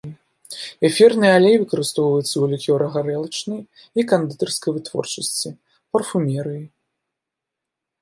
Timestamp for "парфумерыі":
5.95-6.65